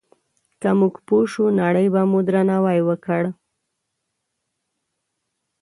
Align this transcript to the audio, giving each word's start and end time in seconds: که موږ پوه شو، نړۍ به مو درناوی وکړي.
که 0.61 0.69
موږ 0.79 0.93
پوه 1.07 1.25
شو، 1.31 1.45
نړۍ 1.61 1.87
به 1.93 2.01
مو 2.09 2.19
درناوی 2.27 2.79
وکړي. 2.87 3.29